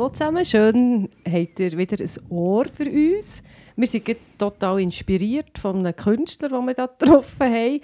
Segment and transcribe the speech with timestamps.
[0.00, 3.42] Hallo zusammen, schön habt ihr wieder ein Ohr für uns.
[3.76, 7.80] Wir sind total inspiriert von einem Künstler, den wir hier getroffen haben.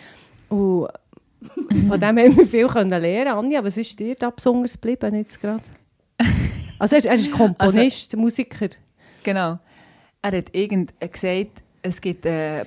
[0.49, 0.89] Und
[1.87, 5.39] von dem haben wir viel können lernen Anja, was ist dir da besonders geblieben jetzt
[5.39, 5.63] gerade?
[6.79, 8.71] Also er ist, er ist Komponist, Musiker.
[9.23, 9.59] Genau.
[10.23, 12.67] Er hat irgend gesagt, es gibt eine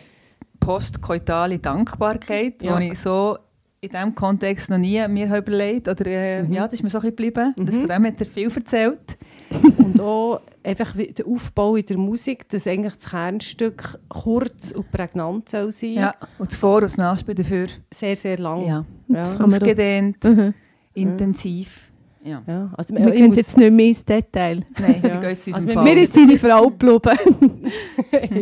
[0.60, 2.78] postkoitale Dankbarkeit, Ja.
[2.78, 3.36] die ich so
[3.82, 6.54] in diesem Kontext noch nie mir überlegt Oder äh, Mhm.
[6.54, 7.54] ja, das ist mir so ein bisschen geblieben.
[7.58, 9.18] Das, von dem hat er viel erzählt.
[9.78, 15.50] Und auch einfach der Aufbau in der Musik, dass eigentlich das Kernstück kurz und prägnant
[15.50, 15.94] soll sein.
[15.94, 16.16] Ja.
[16.38, 18.66] Und das Vor- und das Nachspiel dafür Sehr, sehr lang.
[18.68, 18.86] ja.
[19.08, 19.38] Ja.
[19.40, 20.54] Ausgedehnt, Mhm.
[20.94, 21.89] intensiv.
[22.24, 22.44] Ja.
[22.46, 24.60] Ja, also, Wir gehen jetzt nicht mehr ins Detail.
[24.78, 25.22] Nein, Ja.
[25.22, 25.84] wie geht es Also unserem wir- Fall?
[25.84, 27.72] Mir ist seine Frau geblieben.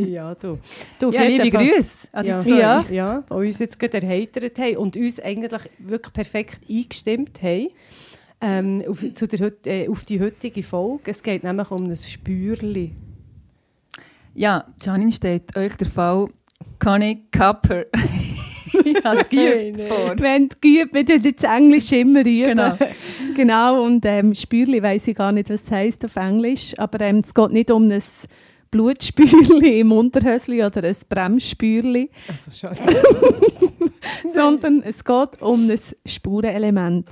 [0.12, 0.58] ja, du.
[1.00, 2.40] du ja, liebe Grüße an die Ja.
[2.40, 2.50] zwei.
[2.60, 2.86] Ja.
[2.90, 7.68] Ja, die uns jetzt gerade erheitert haben und uns eigentlich wirklich perfekt eingestimmt haben
[8.42, 11.12] ähm, auf, zu der, äh, auf die heutige Folge.
[11.12, 12.94] Es geht nämlich um ein Spürli.
[14.34, 16.28] Ja, Janine steht euch der Fall
[16.80, 17.86] Connie Kapper.
[18.74, 20.22] Ich habe es geübt.
[20.22, 22.50] Wenn du geübt, wir tun jetzt Englisch immer üben.
[22.50, 22.78] Genau.
[23.36, 27.22] genau, und ähm, Spürli weiss ich gar nicht, was es heisst auf Englisch, aber ähm,
[27.24, 28.04] es geht nicht um ein
[28.70, 32.72] Blutspürli im Unterhösli oder ein Bremsspürli, Also schon.
[34.34, 37.10] sondern es geht um ein Spurenelement.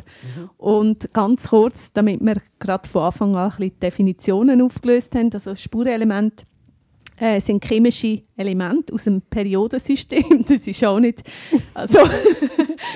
[0.57, 5.55] Und ganz kurz, damit wir gerade von Anfang an ein bisschen Definitionen aufgelöst haben, also
[5.55, 6.45] Spurenelement
[7.17, 10.45] äh, sind chemische Elemente aus dem Periodensystem.
[10.47, 11.23] Das ist auch nicht,
[11.73, 12.11] also, das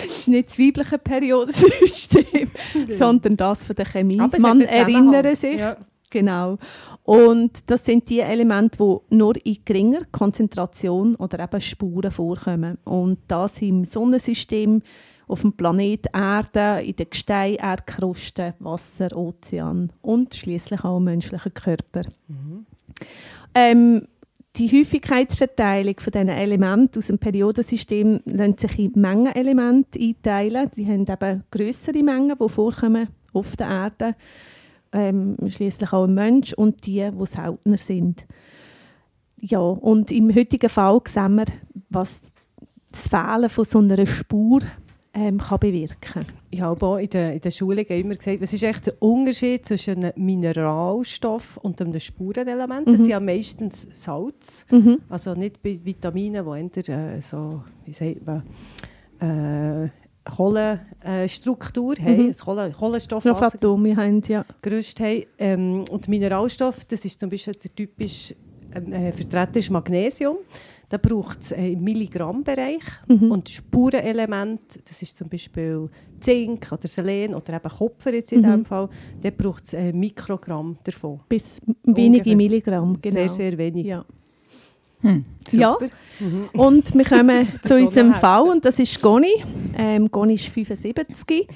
[0.18, 2.52] ist nicht das weibliche Periodensystem,
[2.98, 4.20] sondern das von der Chemie.
[4.20, 5.58] Aber Man erinnere sich.
[5.58, 5.76] Ja.
[6.12, 6.58] Genau.
[7.04, 12.80] Und das sind die Elemente, die nur in geringer Konzentration oder eben Spuren vorkommen.
[12.84, 14.82] Und das im Sonnensystem,
[15.28, 21.54] auf dem Planet Erde, in den Gestein, Erdkruste, Wasser, Ozean und schließlich auch im menschlichen
[21.54, 22.02] Körper.
[23.54, 24.08] Ähm,
[24.56, 30.70] die Häufigkeitsverteilung von diesen Elementen aus dem Periodensystem lässt sich in Mengenelemente einteilen.
[30.76, 34.16] Die haben eben größere Mengen, die vorkommen auf der Erde,
[34.92, 38.26] ähm, schließlich auch im Mensch und die, die seltener sind.
[39.40, 41.46] Ja, und im heutigen Fall sehen wir,
[41.90, 42.20] was
[42.92, 44.60] das Fehlen von so einer Spur
[45.14, 48.64] ähm, kann bewirken Ich habe auch in der, in der Schule immer gesagt, was ist
[48.64, 52.88] echt der Unterschied zwischen einem Mineralstoff und einem Spurenelement?
[52.88, 52.98] Das Mhm.
[52.98, 54.66] sind ja meistens Salz.
[54.72, 55.00] mhm.
[55.10, 58.44] Also nicht bei Vitaminen, die eher äh, so, wie sagt man,
[59.20, 59.90] äh,
[60.24, 62.30] Kohlenstruktur haben, Mhm.
[62.30, 64.46] ein Kohlen Kohlenstoffwasser Atome haben, ja.
[64.62, 65.24] gerüst haben.
[65.38, 68.38] Ähm, und Mineralstoff, das ist zum Beispiel der typisch ähm,
[68.74, 70.38] äh, Vertreter ist Magnesium.
[70.90, 72.82] Da braucht es äh, im Milligrammbereich.
[73.08, 73.32] Mhm.
[73.32, 75.88] Und Spurenelement, das ist zum Beispiel
[76.20, 78.44] Zink oder Selen oder eben Kupfer jetzt in Mhm.
[78.46, 78.90] diesem Fall,
[79.22, 81.20] da braucht es äh, Mikrogramm davon.
[81.30, 82.36] Bis wenige Ungefähr.
[82.36, 83.14] Milligramm, genau.
[83.14, 83.86] Sehr, sehr wenig.
[83.86, 84.04] Ja.
[85.02, 85.24] Hm.
[85.52, 85.78] Ja.
[86.54, 88.14] Und wir kommen zu unserem.
[88.16, 89.44] Fall und das ist Goni.
[89.78, 91.48] Ähm, Goni ist 75.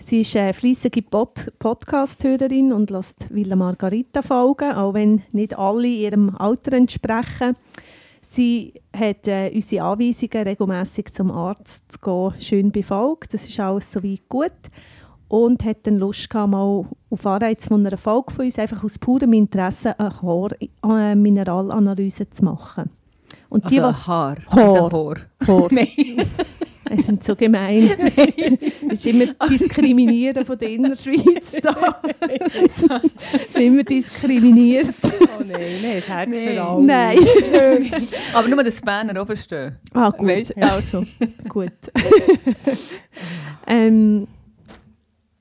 [0.00, 5.88] Sie ist eine fleissige Pod Podcast-Hörerin und lässt Villa Margarita folgen, auch wenn nicht alle
[5.88, 7.56] ihrem Alter entsprechen.
[8.30, 13.32] Sie hat äh, unsere Anweisungen, regelmäßig zum Arzt zu gehen, schön befolgt.
[13.34, 14.52] Das ist alles soweit gut.
[15.28, 18.98] Und hat dann Lust gehabt, mal auf Anreiz von einer Folge von uns einfach aus
[18.98, 22.90] purem Interesse eine Haar-Mineralanalyse zu machen.
[23.50, 24.06] Und Also die, Haar.
[24.06, 24.36] Haar.
[24.50, 25.16] Haar.
[25.46, 25.68] Haar.
[25.70, 25.86] Nein.
[26.96, 27.90] die sind so gemein.
[28.88, 32.00] Das ist immer Diskriminieren von der Innerschweiz da.
[32.76, 34.88] so, immer diskriminiert.
[35.04, 36.48] Oh nein, nein, das Herz Nein.
[36.54, 36.84] für alle.
[36.84, 38.08] Nein.
[38.32, 39.76] Aber nur das Banner oben stehen.
[39.92, 40.26] Ah, gut.
[40.26, 41.04] Weisst- Also,
[41.48, 41.72] gut.
[43.66, 44.26] ähm,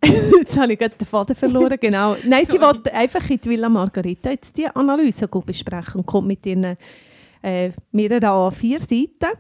[0.04, 2.16] jetzt habe ich gerade den Faden verloren, genau.
[2.26, 6.28] Nein, sie wollte einfach in die Villa Margarita jetzt die Analyse gut besprechen und kommt
[6.28, 6.76] mit ihren
[7.42, 9.38] äh, mehreren A4 Seiten.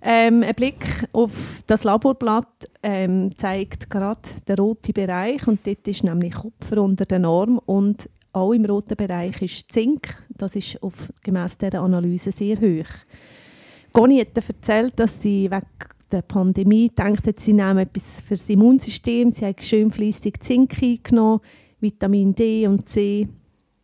[0.00, 6.04] Ähm, ein Blick auf das Laborblatt ähm, zeigt gerade den roten Bereich und dort ist
[6.04, 10.16] nämlich Kupfer unter der Norm und auch im roten Bereich ist Zink.
[10.28, 12.88] Das ist auf, gemäss dieser Analyse sehr hoch.
[13.92, 15.66] Goni hat erzählt, dass sie wegen
[16.12, 19.30] der Pandemie denkt, hat, sie nehmen etwas für das Immunsystem.
[19.32, 21.40] Sie haben schön fließig Zink eingenommen,
[21.80, 23.28] Vitamin D und C,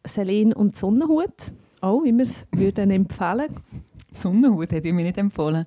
[0.07, 1.53] Selen und Sonnenhut.
[1.81, 3.55] auch, wie wir es würden empfehlen.
[4.13, 5.67] Sonnenhut hätte ich mir nicht empfohlen.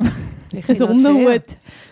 [0.00, 1.42] Ein Sonnenhut.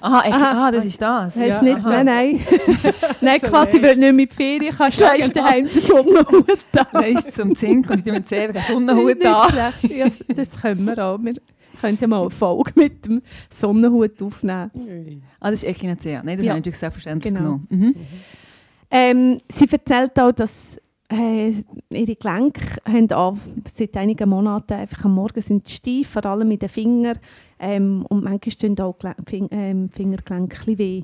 [0.00, 0.34] Aha, echt?
[0.34, 0.66] Aha.
[0.68, 1.34] ah, das ist das.
[1.34, 1.76] Hast Ja, nicht?
[1.78, 2.02] aha.
[2.02, 2.40] Nein, nein.
[3.20, 5.28] nein, So quasi, weil du nicht mit Ferien kannst, Ja, genau.
[5.28, 7.04] daheim den Sonnenhut an.
[7.04, 9.72] Es zum Zink und ich mir zuerst den Sonnenhut an.
[9.90, 11.18] Ja, das können wir auch.
[11.22, 11.34] Wir
[11.80, 13.20] könnten mal eine Folge mit dem
[13.50, 15.22] Sonnenhut aufnehmen.
[15.40, 16.22] Ah, das ist Echinacea.
[16.24, 16.52] Nein, das Ja.
[16.52, 17.44] habe ich natürlich selbstverständlich Genau.
[17.44, 17.66] genommen.
[17.70, 17.94] Mhm.
[18.90, 20.50] Ähm, sie erzählt auch, dass
[21.08, 21.52] äh,
[21.90, 23.36] ihre Gelenke haben auch
[23.74, 27.18] seit einigen Monaten einfach am Morgen sind steif, vor allem in den Fingern.
[27.58, 31.02] Ähm, und manchmal tun auch Fing ähm, Fingergelenke weh.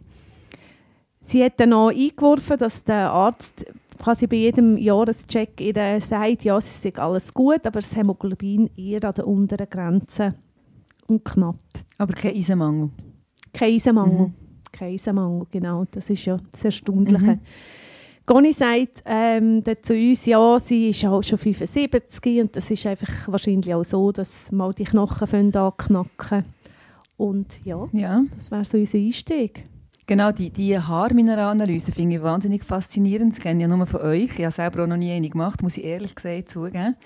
[1.24, 3.64] Sie hat dann auch eingeworfen, dass der Arzt
[3.98, 9.04] quasi bei jedem Jahrescheck ihr sagt, ja, es ist alles gut, aber das Hämoglobin eher
[9.04, 10.34] an der unteren Grenze
[11.06, 11.56] und knapp.
[11.98, 12.90] Aber kein Eisenmangel.
[13.52, 14.26] Kein Eisenmangel.
[14.28, 14.34] Mhm.
[14.72, 15.84] Kein Eisenmangel, genau.
[15.90, 17.34] Das ist ja das Erstaunliche.
[17.34, 17.40] Mhm.
[18.24, 22.86] Conny sagt ähm, dann zu uns, ja, sie ist auch schon 75 und das ist
[22.86, 26.44] einfach wahrscheinlich auch so, dass mal die Knochen anknacken.
[27.16, 29.64] Und ja, Ja, das wäre so unser Einstieg.
[30.06, 30.30] genau.
[30.32, 33.32] Die, die Haarmineralanalyse finde ich wahnsinnig faszinierend.
[33.32, 34.38] Das kenne ich ja nur von euch.
[34.38, 36.96] Ich habe selber auch noch nie eine gemacht, muss ich ehrlich gesagt zugeben.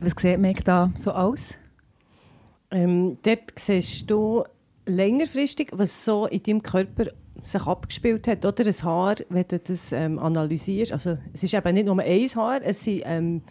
[0.00, 1.54] Was sieht man da so aus?
[2.70, 4.44] Ähm, dort siehst du
[4.86, 7.06] längerfristig, was so in deinem Körper
[7.44, 8.44] sich abgespielt hat.
[8.44, 10.92] Oder ein Haar, wenn du das ähm, analysierst.
[10.92, 13.42] Also, es ist eben nicht nur ein Haar, es sind ähm,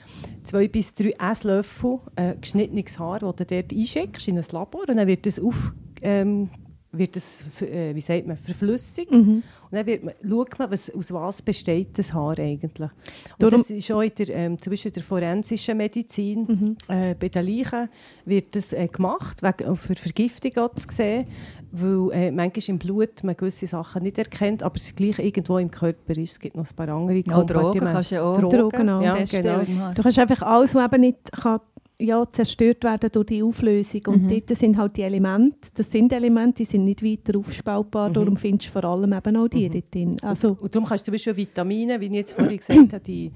[0.44, 4.82] zwei bis drei Esslöffel äh, geschnittenes Haar, das du dort einschickst in ein Labor.
[4.88, 5.74] Und dann wird das auf...
[6.02, 6.50] Ähm,
[6.92, 9.12] wird das, äh, wie sagt man, verflüssigt.
[9.12, 12.90] Und dann wird man, schaut man, was, aus was besteht das Haar eigentlich.
[12.90, 12.92] Und
[13.38, 17.30] Darum- das ist auch in der, ähm, zum Beispiel in der forensischen Medizin, äh, bei
[17.30, 17.90] den Leichen
[18.26, 21.28] wird das äh, gemacht, wegen, für Vergiftung auch zu sehen,
[21.72, 25.70] weil äh, manchmal im Blut man gewisse Sachen nicht erkennt, aber es gleich irgendwo im
[25.70, 26.32] Körper ist.
[26.32, 27.94] Es gibt noch ein paar andere Ja, Drogen Kompartimente.
[27.94, 29.92] kannst du ja auch Drogen, Drogen auch ja, genau.
[29.94, 31.60] Du kannst einfach alles, was eben nicht kann,
[32.02, 34.02] ja, zerstört werden durch die Auflösung.
[34.08, 34.30] Und Mhm.
[34.30, 38.70] dort sind halt die Elemente, das sind Elemente, die sind nicht weiter aufspaltbar, darum findest
[38.70, 40.18] du vor allem eben auch die dort drin.
[40.22, 43.32] Also, Und darum kannst du zum Beispiel Vitamine, wie ich jetzt vorhin gesagt habe, die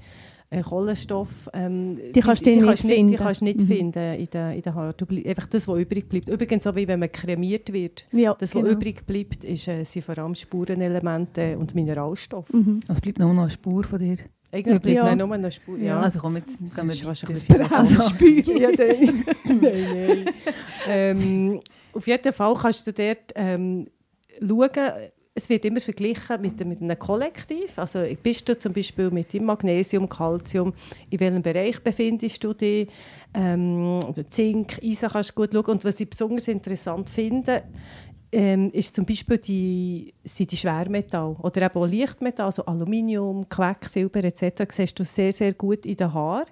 [0.50, 3.10] äh, Kohlenstoff, ähm, Die kannst du nicht kannst nicht, finden.
[3.12, 3.66] die kannst du nicht Mhm.
[3.66, 4.92] finden in den, in.
[4.96, 6.28] Du bleib, einfach das, was übrig bleibt.
[6.28, 8.06] Übrigens, so wie wenn man kremiert wird.
[8.12, 8.72] ja, Das, was genau.
[8.74, 12.52] übrig bleibt, ist, äh, sind vor allem Spurenelemente und Mineralstoffe.
[12.52, 12.80] Mhm.
[12.86, 14.16] Also bleibt nur noch eine Spur von dir.
[14.54, 15.16] Eigentlich bleibt Ja.
[15.16, 15.76] nur eine Spur.
[15.78, 16.00] Ja.
[16.00, 17.26] Also komm, jetzt das gehen wir weiter.
[17.26, 17.96] bisschen Also,
[18.60, 18.68] ja,
[19.48, 19.56] nein.
[19.60, 20.30] nein.
[20.88, 21.60] Ähm,
[21.92, 23.88] auf jeden Fall kannst du dort ähm,
[24.40, 24.70] schauen,
[25.36, 27.76] es wird immer verglichen mit, mit einem Kollektiv.
[27.76, 30.72] Also bist du zum Beispiel mit dem Magnesium, Calcium,
[31.10, 32.88] in welchem Bereich befindest du dich?
[33.34, 35.64] Ähm, oder Zink, Eisen kannst du gut schauen.
[35.64, 37.64] Und was ich besonders interessant finde,
[38.34, 44.24] ähm, ist zum Beispiel die, sind die Schwermetalle oder eben auch Lichtmetalle, also Aluminium, Quecksilber
[44.24, 44.64] etc.
[44.70, 46.46] siehst du sehr, sehr gut in den Haaren.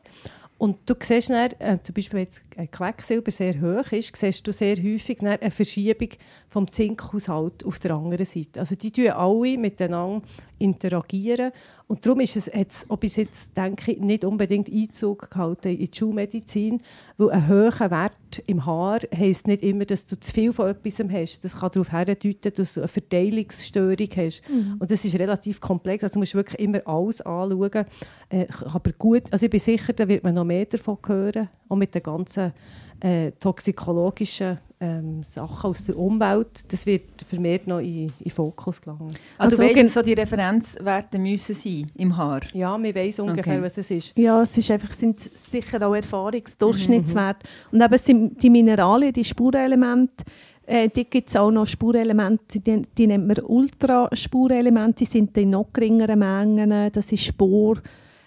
[0.58, 4.46] Und du siehst dann, äh, zum Beispiel, wenn jetzt ein Quecksilber sehr hoch ist, siehst
[4.46, 6.10] du sehr häufig eine Verschiebung
[6.48, 8.60] vom Zinkhaushalt auf der anderen Seite.
[8.60, 10.24] Also die tun alle miteinander
[10.62, 11.52] interagieren.
[11.88, 15.90] Und darum ist es jetzt, ob ich jetzt denke, nicht unbedingt Einzug gehalten in die
[15.92, 16.80] Schulmedizin,
[17.18, 20.98] weil ein hoher Wert im Haar heisst nicht immer, dass du zu viel von etwas
[21.10, 21.44] hast.
[21.44, 24.42] Das kann darauf hindeuten, dass du eine Verteilungsstörung hast.
[24.78, 26.04] Und das ist relativ komplex.
[26.04, 27.84] Also du musst wirklich immer alles anschauen.
[28.30, 31.76] Äh, aber gut, also ich bin sicher, da wird man noch mehr davon hören, auch
[31.76, 32.52] mit den ganzen
[33.00, 36.72] äh, toxikologischen ähm, Sachen aus der Umwelt.
[36.72, 39.08] Das wird vermehrt noch in, in den Fokus gelangen.
[39.38, 42.40] Also, Also, du weißt, so die Referenzwerte müssen sein im Haar.
[42.52, 43.62] Ja, wir wissen ungefähr, Okay.
[43.62, 44.18] was es ist.
[44.18, 45.20] Ja, es ist einfach, sind
[45.50, 47.46] sicher auch Erfahrungsdurchschnittswerte.
[47.70, 50.24] Und eben sind die Mineralien, die Spurenelemente,
[50.66, 55.50] äh, die gibt es auch noch Spurenelemente, die, die nennt man Ultraspurelemente, die sind in
[55.50, 56.90] noch geringeren Mengen.
[56.92, 57.76] Das ist Spor,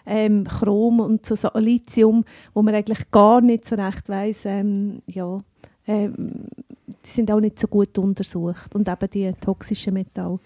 [0.05, 5.01] ähm, Chrom und so, so Lithium, wo man eigentlich gar nicht so recht weiss, ähm,
[5.07, 5.39] ja,
[5.87, 6.45] ähm,
[6.87, 8.73] die sind auch nicht so gut untersucht.
[8.73, 10.39] Und eben die toxischen Metalle.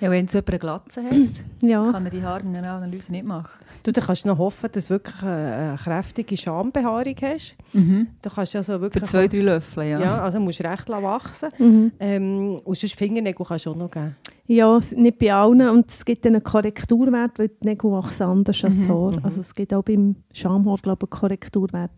[0.00, 1.12] Ja, wenn so jemand eine Glatze hat,
[1.62, 1.90] Ja.
[1.90, 3.64] kann er die Haarmineralanalyse nicht machen.
[3.82, 7.56] Du, dann kannst du noch hoffen, dass du wirklich eine, kräftige Schambehaarung hast.
[7.72, 8.08] Mhm.
[8.22, 9.04] Du kannst also Für wirklich...
[9.04, 10.00] zwei, drei Löffel, ja.
[10.00, 10.22] ja.
[10.22, 11.48] also musst recht wachsen.
[11.58, 11.92] Mhm.
[11.98, 14.16] Ähm, und sonst Fingernägel kannst du auch noch geben.
[14.46, 15.68] Ja, es- nicht bei allen.
[15.68, 19.18] Und es gibt einen Korrekturwert, weil die Nägel wachsen anders als das Haar.
[19.22, 21.90] Also es gibt auch beim Schamhaar, glaube ich, einen Korrekturwert.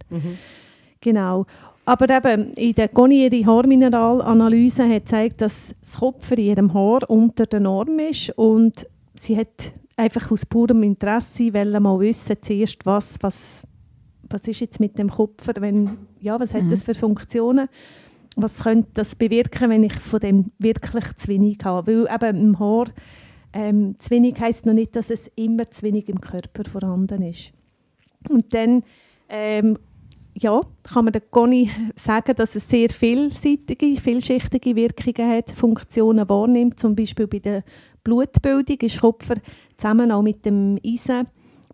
[1.01, 1.47] Genau.
[1.89, 7.47] Aber eben, in der ihre Haarmineralanalyse hat gezeigt, dass das Kopf in ihrem Haar unter
[7.47, 8.87] der Norm ist und
[9.19, 13.67] sie hat einfach aus purem Interesse wollen mal wissen, zuerst, was, was,
[14.29, 16.71] was ist jetzt mit dem Kopf, wenn, ja, was hat Mhm.
[16.71, 17.71] das für Funktionen,
[18.37, 22.59] was könnte das bewirken, wenn ich von dem wirklich zu wenig habe, weil eben im
[22.59, 22.89] Haar
[23.55, 27.51] ähm, zu wenig heisst noch nicht, dass es immer zu wenig im Körper vorhanden ist.
[28.29, 28.83] Und dann
[29.31, 29.79] ähm,
[30.41, 36.79] ja, kann man Conny sagen, dass es sehr vielseitige, vielschichtige Wirkungen hat, Funktionen wahrnimmt.
[36.79, 37.65] Zum Beispiel bei der
[38.05, 39.35] Blutbildung ist Kupfer
[39.77, 41.27] zusammen auch mit dem Eisen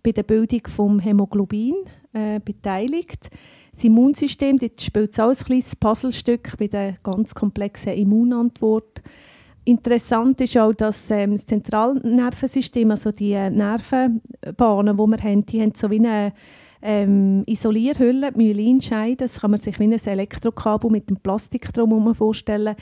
[0.03, 1.75] bei der Bildung vom Hämoglobin
[2.13, 3.31] äh, beteiligt.
[3.73, 9.03] Das Immunsystem das spielt auch ein kleines Puzzlestück bei der ganz komplexen Immunantwort.
[9.65, 15.73] Interessant ist auch, dass ähm, das Zentralnervensystem, also die Nervenbahnen, die wir haben, die haben
[15.75, 16.33] so wie eine
[16.85, 22.77] ähm, Isolierhülle, Myelinscheide, das kann man sich wie ein Elektrokabel mit dem Plastik drumherum vorstellen.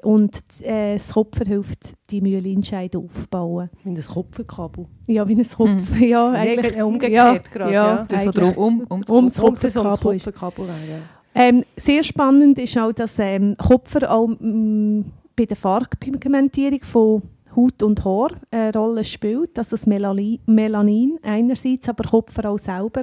[0.00, 3.68] Und äh, das Kupfer hilft, die Myelinscheide aufzubauen.
[3.82, 4.86] Wie ein Kupferkabel.
[5.08, 5.96] Ja, wie ein Kupfer.
[5.96, 6.02] Hm.
[6.08, 7.72] Ja, eigentlich ja, umgekehrt ja, gerade.
[7.74, 7.96] ja.
[7.96, 8.04] Ja.
[8.06, 10.98] Das so drum, um, um, Kupfer, ums Kupferkabel ist- Kupferkabel ja.
[11.34, 15.00] Ähm, sehr spannend ist auch, dass ähm, Kupfer auch mm,
[15.36, 17.22] bei der Farbpigmentierung von
[17.56, 19.58] Haut und Haar eine Rolle spielt.
[19.58, 23.02] Also das Melali Melanin einerseits, aber Kupfer auch selber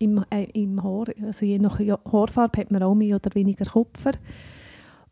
[0.00, 1.06] im, äh, im Haar.
[1.22, 4.12] Also je nach Haarfarbe hat man auch mehr oder weniger Kupfer.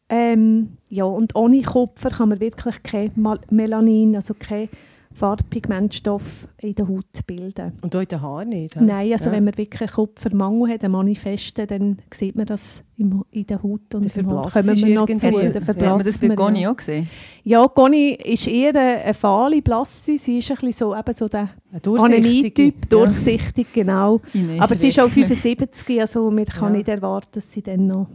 [0.09, 3.13] Ähm, ja, und ohne Kupfer kann man wirklich kein
[3.51, 4.71] Melanin, also kein
[5.19, 7.73] Farbpigmentstoff in der Haut bilden.
[7.83, 8.77] Und auch in den Haaren nicht.
[8.77, 8.81] hä?
[8.83, 9.33] Nein, also Ja.
[9.33, 13.95] wenn man wirklich Kupfermangel hat, einen manifesten, dann sieht man das im, in der Haut
[13.95, 14.49] und im Haar.
[14.51, 15.27] Kommen wir noch zu, irgendwie.
[15.31, 16.27] dann Ja, Hat man verblasst das bei
[16.63, 16.71] ja.
[16.71, 17.09] auch gesehen?
[17.45, 21.29] Ja, Conny ist eher eine, eine fahle Blasse, sie ist ein bisschen so, eben so
[21.29, 21.49] der.
[21.85, 23.05] Anämie-Typ, Ja.
[23.07, 24.21] durchsichtig, genau.
[24.33, 25.37] Ines Aber sie ist auch Wechsler.
[25.37, 26.79] 75, also man kann Ja.
[26.79, 28.09] nicht erwarten, dass sie dann noch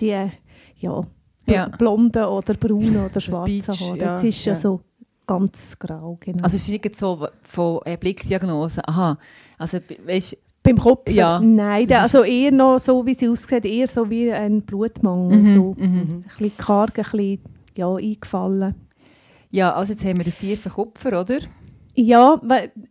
[0.00, 1.02] die, ja,
[1.46, 1.68] Ja.
[1.68, 3.98] blonde oder braune oder Das schwarze Beach, Haare.
[3.98, 4.58] ja, Sie ist ja ja.
[4.58, 4.80] so
[5.26, 6.42] ganz grau, genau.
[6.42, 8.86] Also es ist nicht so von äh, Blickdiagnose.
[8.86, 9.18] Aha,
[9.58, 11.10] also weißt, Beim Kopf?
[11.10, 15.38] Ja, Nein, der, also eher noch so, wie sie aussieht, eher so wie ein Blutmangel.
[15.38, 15.74] Mhm, so.
[15.76, 15.84] mhm.
[15.86, 17.38] Ein bisschen karg, ein bisschen
[17.76, 18.74] ja, eingefallen.
[19.52, 21.40] ja, also jetzt haben wir das tiefe Kupfer, oder?
[21.94, 22.40] Ja,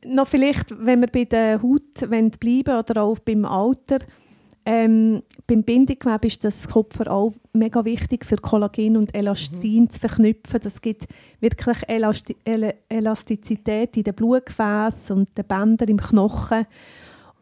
[0.05, 1.95] noch vielleicht, wenn wir bei der Haut
[2.39, 3.99] bleiben oder auch beim Alter,
[4.65, 10.59] ähm, beim Bindegewebe ist das Kupfer auch mega wichtig für Kollagen und Elastin zu verknüpfen.
[10.63, 11.07] Das gibt
[11.41, 16.65] wirklich Elasti El Elastizität in den Blutgefäßen und den Bändern im Knochen.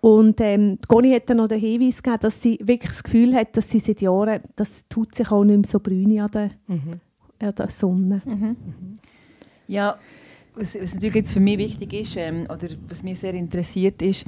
[0.01, 3.55] Und ähm, Conny hat dann noch den Hinweis gegeben, dass sie wirklich das Gefühl hat,
[3.55, 6.99] dass sie seit Jahren, das tut sich auch nicht mehr so brüni an der, Mhm.
[7.39, 8.21] an der Sonne.
[9.67, 9.97] Ja,
[10.55, 14.25] was, was natürlich jetzt für mich wichtig ist, ähm, oder was mich sehr interessiert ist,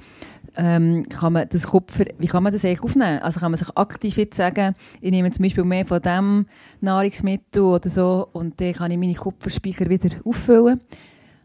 [0.56, 3.20] ähm, kann man das Kupfer, wie kann man das eigentlich aufnehmen?
[3.20, 6.46] Also kann man sich aktiv jetzt sagen, ich nehme zum Beispiel mehr von diesem
[6.82, 10.82] Nahrungsmittel oder so und dann kann ich meine Kupferspeicher wieder auffüllen?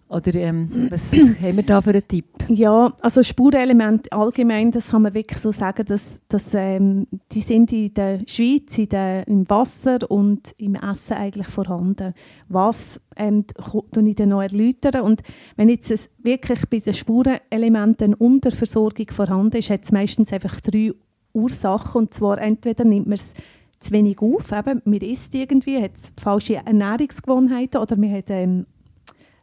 [0.09, 2.27] Oder ähm, was haben wir da für einen Tipp?
[2.49, 7.73] Ja, also Spurenelemente allgemein, das kann man wirklich so sagen, dass, dass ähm, die sind
[7.73, 12.15] in der Schweiz in der, im Wasser und im Essen eigentlich vorhanden.
[12.49, 13.45] Was ähm,
[14.05, 15.03] ich dann noch erläutern.
[15.03, 15.23] Und
[15.57, 20.93] wenn jetzt es wirklich bei den Spurenelementen Unterversorgung vorhanden ist, hat es meistens einfach drei
[21.35, 22.03] Ursachen.
[22.03, 23.35] Und zwar entweder nimmt man es
[23.81, 28.67] zu wenig auf, eben, man isst irgendwie, hat falsche Ernährungsgewohnheiten oder man hat ähm,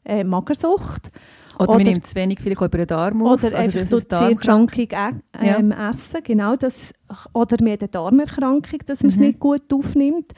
[0.06, 1.12] äh, Magersucht.
[1.58, 3.44] Oder, Oder- man nimmt zu wenig vielleicht über den Darm auf?
[3.44, 6.56] Oder also einfach ist sehr junkig äh, ähm, essen, genau.
[6.56, 6.94] Das,
[7.34, 9.24] oder man hat eine Darmerkrankung, dass man es Mhm.
[9.24, 10.32] nicht gut aufnimmt.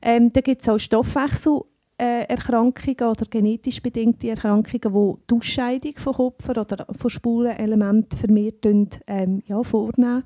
[0.00, 4.88] Ähm, da gibt es auch Stoffwechselerkrankungen äh, oder genetisch bedingte Erkrankungen, die
[5.28, 8.64] die Ausscheidung von Kupfer oder von Spurenelementen vermehrt
[9.06, 10.24] ähm, ja, vornehmen.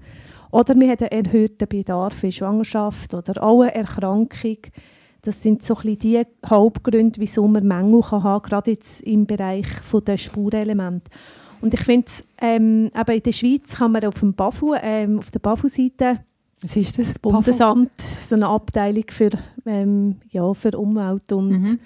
[0.50, 4.58] Oder man hat einen erhöhten Bedarf in Schwangerschaft oder auch eine Erkrankung.
[5.26, 9.26] Das sind so ein die Hauptgründe, wieso man Mängel kann haben kann, gerade jetzt im
[9.26, 9.66] Bereich
[10.06, 11.11] der Spurenemente.
[11.61, 12.06] Und ich finde,
[12.40, 16.21] ähm, eben in der Schweiz kann man auf, dem BAFU, ähm, auf der BAFU-Seite
[16.62, 17.09] Was ist das?
[17.09, 17.90] das Bundesamt,
[18.28, 19.30] so eine Abteilung für,
[19.64, 21.78] ähm, ja, für Umwelt und Mhm.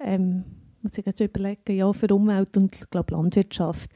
[0.00, 0.44] ähm,
[0.82, 3.90] muss ich jetzt überlegen, ja, für Umwelt und ich glaube Landwirtschaft.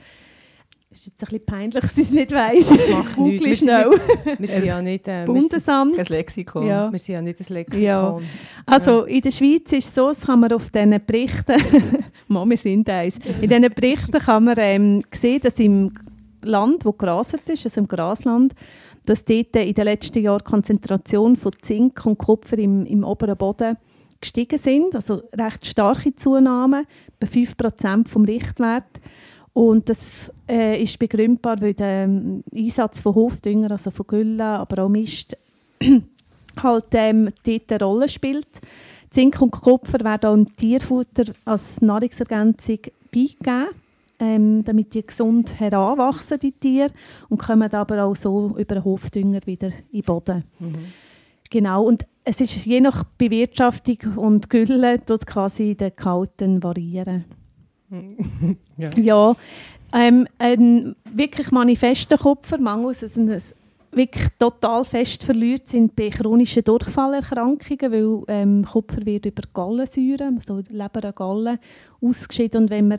[0.90, 2.70] Ist jetzt ein bisschen peinlich, dass ich es nicht weiss.
[2.90, 3.44] Macht Google nichts.
[3.44, 3.90] Wir schnell.
[3.92, 5.96] sind, wir sind ja nicht, äh, wir sind, Bundesamt.
[5.96, 6.66] Kein Lexikon.
[6.66, 6.90] Ja.
[6.90, 7.84] wir sind ja nicht das Lexikon.
[7.84, 8.18] Ja.
[8.64, 11.60] Also in der Schweiz ist es so, das kann man auf diesen Berichten,
[12.28, 15.92] Mann, wir sind eins, in diesen Berichten kann man ähm, sehen, dass im
[16.42, 18.54] Land, wo gerasert ist, also im Grasland,
[19.04, 23.36] dass dort in den letzten Jahren die Konzentration von Zink und Kupfer im, im oberen
[23.36, 23.76] Boden
[24.20, 26.84] gestiegen sind, also recht starke Zunahme,
[27.20, 29.00] bei 5% vom Richtwert.
[29.52, 34.84] Und das äh, ist begründbar, weil der ähm, Einsatz von Hofdünger, also von Gülle, aber
[34.84, 35.36] auch Mist,
[36.62, 38.48] halt ähm, dort eine Rolle spielt.
[39.10, 42.78] Zink und Kupfer werden auch im Tierfutter als Nahrungsergänzung
[43.10, 43.68] beigegeben,
[44.18, 46.90] ähm, damit die gesund heranwachsen, die Tiere,
[47.28, 50.44] und kommen aber auch so über den Hofdünger wieder in den Boden.
[50.58, 50.74] Mhm.
[51.50, 57.24] Genau, und es ist je nach Bewirtschaftung und Gülle dort quasi die Gehalten variieren.
[58.76, 58.90] Ja.
[58.96, 59.36] Ja,
[59.92, 63.42] ähm, ein wirklich manifester Kupfermangel, also ein
[63.90, 70.62] wirklich total fest verliert, sind bei chronischen Durchfallerkrankungen, weil ähm, Kupfer wird über Gallensäure, also
[70.68, 71.58] Leber Gallen,
[72.00, 72.98] ausgeschieden und wenn man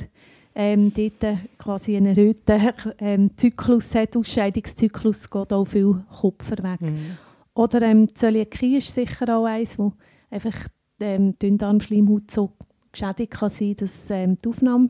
[0.55, 6.81] ähm, dort quasi einen erhöhten ähm, Zyklus hat, Ausscheidungszyklus, geht auch viel Kupfer weg.
[6.81, 7.17] Mhm.
[7.53, 9.93] Oder ähm, Zöliakie ist sicher auch eins, wo
[10.29, 10.67] einfach
[10.99, 12.51] ähm, die Dünndarmschleimhaut so
[12.91, 14.89] geschädigt kann sein, dass ähm, die Aufnahme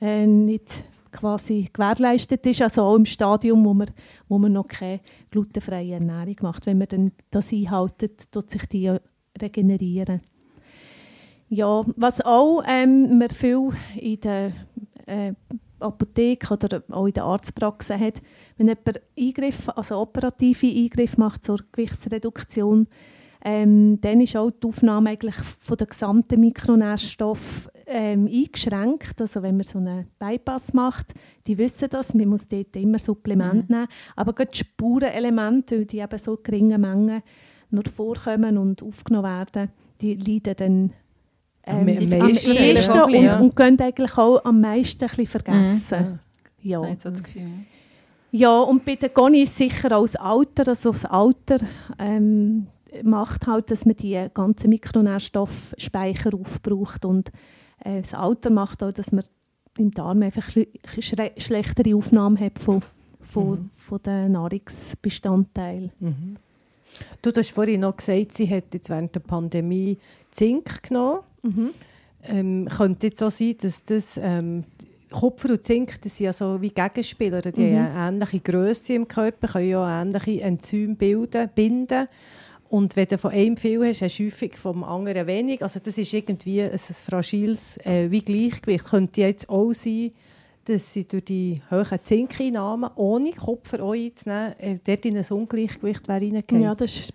[0.00, 0.84] äh, nicht
[1.14, 3.90] quasi gewährleistet ist, also auch im Stadium, wo man,
[4.28, 6.66] wo man noch keine glutenfreie Ernährung macht.
[6.66, 8.96] Wenn man dann das einhaltet, tut sich die
[9.40, 10.20] regenerieren.
[11.48, 14.52] Ja, was auch ähm, man viel in der
[15.06, 15.32] äh,
[15.78, 18.22] Apotheke oder auch in der Arztpraxis hat,
[18.56, 22.88] wenn jemand Eingriff, also operative Eingriffe macht zur Gewichtsreduktion,
[23.44, 29.20] ähm, dann ist auch die Aufnahme eigentlich von der gesamten Mikronährstoff ähm, eingeschränkt.
[29.20, 31.14] Also wenn man so einen Bypass macht,
[31.46, 33.76] die wissen das, man muss dort immer Supplement mhm.
[33.76, 33.88] nehmen.
[34.16, 37.22] Aber gerade die Spurenelemente, weil die eben so geringen Mengen
[37.70, 40.92] nur vorkommen und aufgenommen werden, die leiden dann
[41.66, 43.38] ähm, am, meisten, am ehesten und, ja.
[43.38, 45.78] und können eigentlich auch am meisten ein vergessen.
[45.98, 46.18] Mhm.
[46.60, 46.86] Ja.
[46.86, 46.96] ja.
[46.98, 47.10] So
[48.36, 51.58] ja, und bei der Goni ist sicher auch das Alter, also das Alter
[52.00, 52.66] ähm,
[53.04, 57.30] macht halt, dass man die ganzen Mikronährstoffspeicher aufbraucht und
[57.84, 59.24] äh, das Alter macht auch, dass man
[59.78, 60.66] im Darm einfach schle
[61.36, 62.80] schlechtere Aufnahme hat von,
[63.20, 63.70] von, mhm.
[63.76, 65.92] von den Nahrungsbestandteilen.
[66.00, 66.36] Mhm.
[67.22, 69.98] Du hast vorhin noch gesagt, sie hat jetzt während der Pandemie
[70.30, 71.20] Zink genommen.
[71.42, 71.70] Mhm.
[72.26, 74.64] Ähm, könnte jetzt so sein, dass das ähm,
[75.10, 77.78] Kupfer und Zink, das sind ja so wie Gegenspieler, die mhm.
[77.78, 82.06] haben eine ähnliche Größe im Körper, können ja ähnliche Enzyme bilden, binden.
[82.74, 85.62] Und wenn du von einem viel hast, hast du häufig vom anderen wenig.
[85.62, 88.86] Also das ist irgendwie ein, ein fragiles äh, wie Gleichgewicht.
[88.86, 90.10] Könnte jetzt auch sein,
[90.64, 96.08] dass sie durch die hohen Zinkeinnahmen, ohne Kupfer auch einzunehmen, äh, dort in ein Ungleichgewicht
[96.08, 96.50] reingeht.
[96.50, 97.12] Ja, das ist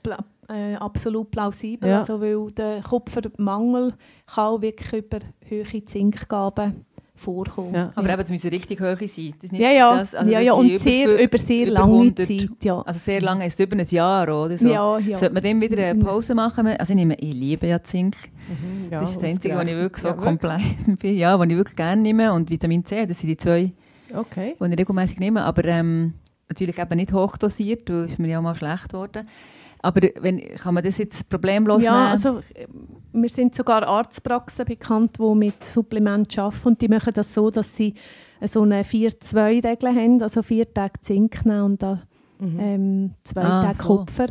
[0.47, 1.89] äh, absolut plausibel.
[1.89, 1.99] Ja.
[1.99, 3.95] Also, weil der Kupfermangel
[4.33, 5.19] kann auch wirklich über
[5.51, 6.85] hohe Zinkgaben
[7.19, 7.73] vorkommen.
[7.73, 7.91] Ja.
[7.95, 8.13] Aber ja.
[8.13, 9.33] eben, es müssen richtig hoch sein.
[9.41, 9.97] Das nicht ja, ja.
[9.97, 10.53] Das, also ja, ja.
[10.53, 12.49] und über, sehr, über sehr über lange 100, Zeit.
[12.63, 12.81] Ja.
[12.81, 14.67] Also sehr lange, ist über ein Jahr oder so.
[14.67, 15.15] Ja, ja.
[15.15, 16.05] Sollte man dann wieder eine mhm.
[16.05, 16.67] Pause machen?
[16.67, 18.15] Also ich, nehme, ich liebe ja Zink.
[18.47, 21.17] Mhm, ja, das ist das Einzige, wo ich wirklich so compliant bin.
[21.17, 22.33] Ja, was ich wirklich gerne nehme.
[22.33, 23.71] Und Vitamin C, das sind die zwei,
[24.15, 24.55] okay.
[24.59, 25.43] die ich regelmäßig nehme.
[25.43, 26.13] Aber ähm,
[26.47, 29.27] natürlich eben nicht hochdosiert, weil es mir ja mal schlecht geworden.
[29.81, 32.11] Aber wenn, kann man das jetzt problemlos ja, nehmen?
[32.11, 32.41] Also,
[33.13, 37.75] wir sind sogar Arztpraxen bekannt, die mit Supplementen arbeiten und die machen das so, dass
[37.75, 37.93] sie
[38.41, 42.03] so eine 4-2-Regel haben, also vier Tage Zink nehmen und dann
[42.39, 42.59] mhm.
[42.59, 43.83] ähm, zwei ah, Tage so.
[43.83, 44.27] Kupfer.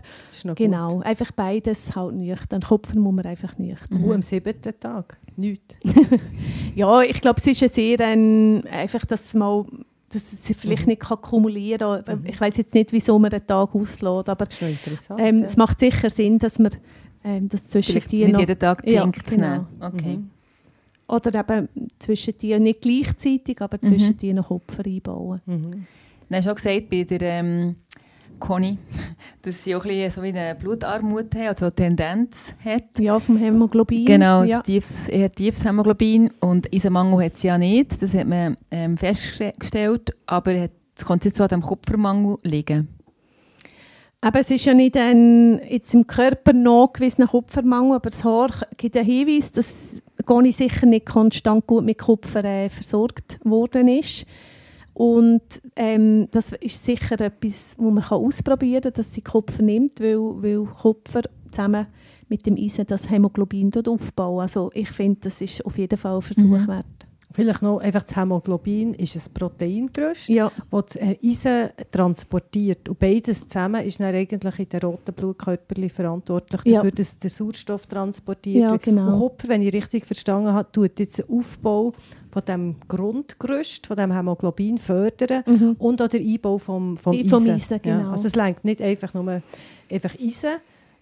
[0.55, 1.07] Genau, gut.
[1.07, 2.63] einfach beides halt nüchtern.
[2.63, 4.03] Kupfer muss man einfach nüchtern.
[4.03, 4.13] Mhm.
[4.13, 5.19] am siebten Tag?
[5.37, 5.77] Nichts?
[6.75, 9.67] ja, ich glaube, es ist sehr ein, einfach, dass mal
[10.11, 10.89] dass sie vielleicht mhm.
[10.89, 12.21] nicht kann kumulieren kann.
[12.21, 12.27] Mhm.
[12.27, 14.47] Ich weiß jetzt nicht, wieso man einen Tag auslässt, aber
[15.19, 15.47] ähm, ja.
[15.47, 16.73] es macht sicher Sinn, dass man
[17.25, 18.41] ähm, das zwischen die nicht noch...
[18.41, 19.67] jeden Tag Zink ja, genau.
[19.81, 20.17] Okay.
[20.17, 20.31] Mhm.
[21.09, 21.69] Oder eben
[21.99, 24.19] zwischen die nicht gleichzeitig, aber zwischen mhm.
[24.19, 25.41] die noch Kupfer einbauen.
[25.47, 25.87] Mhm.
[26.29, 27.77] Du hast schon gesagt, bei der ähm,
[28.39, 28.79] Conny,
[29.43, 32.99] dass sie auch ein bisschen so wie eine Blutarmut hat, also eine Tendenz hat.
[32.99, 34.05] Ja, vom Hämoglobin.
[34.05, 34.61] Genau, ja.
[34.61, 36.31] tiefes, eher tiefes Hämoglobin.
[36.41, 40.15] Und Eisenmangel hat sie ja nicht, das hat man ähm, festgestellt.
[40.27, 42.89] Aber es könnte jetzt so an dem Kupfermangel liegen.
[44.21, 48.97] Aber es ist ja nicht ein, jetzt im Körper nachgewiesener Kupfermangel, aber das Haar gibt
[48.97, 54.27] einen Hinweis, dass Conny sicher nicht konstant gut mit Kupfer äh, versorgt worden ist.
[54.99, 55.43] Und
[55.77, 60.65] ähm, das ist sicher etwas, was man ausprobieren kann, dass sie Kupfer nimmt, weil, weil
[60.65, 61.87] Kupfer zusammen
[62.29, 64.41] mit dem Eisen das Hämoglobin aufbauen.
[64.41, 66.67] Also ich finde, das ist auf jeden Fall ein Versuch mhm.
[66.67, 66.87] wert.
[67.31, 70.51] Vielleicht noch einfach das Hämoglobin ist ein Proteingerüst, ja.
[70.69, 72.89] das äh, Eisen transportiert.
[72.89, 76.79] Und beides zusammen ist dann eigentlich in den roten Blutkörperchen verantwortlich ja.
[76.79, 79.13] dafür, dass der Sauerstoff transportiert ja, genau.
[79.13, 81.93] Und Kupfer, wenn ich richtig verstanden habe, tut jetzt den Aufbau
[82.31, 85.77] von dem Grundgerüst, von dem Hämoglobin fördern mhm.
[85.79, 87.29] und auch der Einbau vom, vom Eisen.
[87.29, 88.01] Vom Eisen genau.
[88.01, 89.43] ja, also es lenkt nicht einfach nur
[89.91, 90.57] einfach Eisen,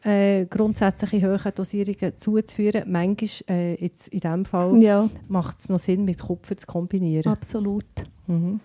[0.05, 2.85] äh, grundsätzlich in hohen Dosierungen zuzuführen.
[2.87, 5.09] Manchmal, äh, jetzt in diesem Fall, ja.
[5.29, 7.33] macht es noch Sinn, mit Kupfer zu kombinieren.
[7.33, 7.85] Absolut.
[8.27, 8.61] Mhm.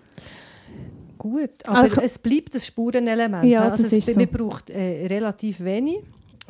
[1.18, 3.46] Gut, aber also, es bleibt ein Spurenelement.
[3.46, 4.16] Ja, also es, so.
[4.16, 6.00] Man braucht äh, relativ wenig.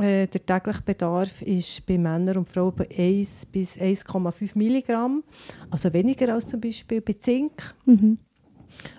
[0.02, 5.24] Äh, der tägliche Bedarf ist bei Männern und Frauen bei 1 bis 1,5 Milligramm,
[5.70, 7.76] also weniger als zum Beispiel bei Zink.
[7.86, 8.18] Mhm.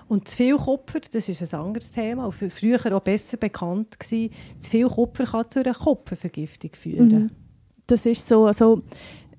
[0.08, 4.32] Und zu viel Kupfer, das ist ein anderes Thema, auch früher auch besser bekannt gewesen,
[4.60, 7.08] zu viel Kupfer kann zu einer Kupfervergiftung führen.
[7.08, 7.30] Mhm.
[7.86, 8.82] Das ist so, also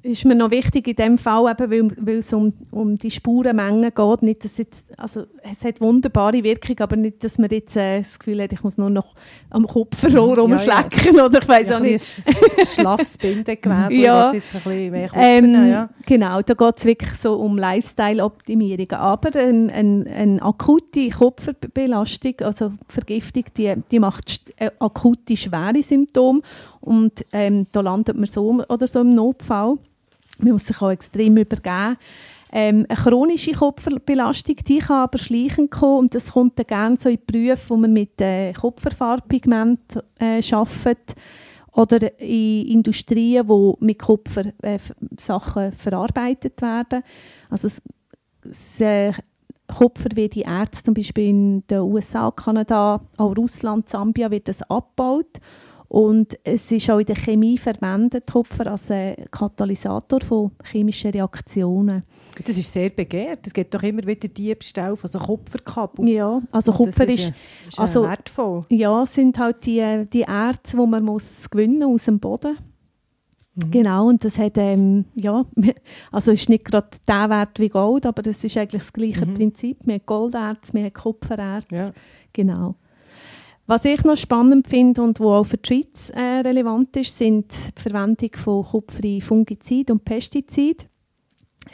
[0.03, 3.91] ist mir noch wichtig in dem Fall, eben, weil, weil es um, um die Spurenmenge
[3.91, 4.21] geht.
[4.21, 8.19] Nicht, dass jetzt, also, es hat wunderbare Wirkung, aber nicht, dass man jetzt äh, das
[8.19, 9.15] Gefühl hat, ich muss nur noch
[9.49, 12.23] am Kopfrohr Ja, rumschlecken oder ich weiß Ja, auch ein nicht.
[12.67, 13.93] schlaffes Bindegewebe.
[14.03, 14.33] Ja.
[14.33, 15.89] Jetzt ein bisschen mehr Ähm, ja.
[16.05, 18.91] Genau, da geht es wirklich so um Lifestyle-Optimierung.
[18.91, 26.41] Aber eine ein, ein akute Kopfbelastung, also Vergiftung, die, die macht äh, akute, schwere Symptome
[26.81, 29.77] und ähm, da landet man so oder so im Notfall.
[30.43, 31.97] Man muss sich auch extrem übergeben.
[32.55, 37.09] Ähm, eine chronische Kopfbelastung, die kann aber schleichend kommen und das kommt dann gerne so
[37.09, 41.15] in Berufe, wo man mit äh, Kupferfarbpigment äh, arbeitet
[41.71, 44.77] oder in Industrien, wo mit Kupfer äh,
[45.19, 47.01] Sachen verarbeitet werden.
[47.49, 47.81] Also es,
[48.47, 49.13] es, äh,
[49.67, 54.61] Kupfer wird in Ärzten, zum Beispiel in den USA, Kanada, auch Russland, Zambia, wird das
[54.63, 55.39] abgebaut.
[55.93, 62.01] Und es ist auch in der Chemie verwendet, Kupfer als äh, Katalysator von chemischen Reaktionen.
[62.43, 63.45] Das ist sehr begehrt.
[63.45, 66.09] Es gibt doch immer wieder Diebstahl von so Kupferkabel.
[66.09, 67.35] Ja, also Und Kupfer ist, ja-
[67.67, 68.65] ist also- also, wertvoll.
[68.69, 72.57] ja, sind halt die, die Erze, die man muss gewinnen aus dem Boden.
[73.69, 75.45] Genau, und das hat, ähm, ja,
[76.11, 79.27] also es ist nicht gerade der Wert wie Gold, aber das ist eigentlich das gleiche
[79.27, 79.35] Mhm.
[79.35, 79.77] Prinzip.
[79.85, 81.65] Wir haben Golderz, wir haben Kupfererz.
[81.69, 81.91] Ja.
[82.33, 82.73] Genau.
[83.65, 87.53] Was ich noch spannend finde und wo auch für die Schweiz äh, relevant ist, sind
[87.77, 90.89] die Verwendung von kupferfreien Fungizid und Pestizid.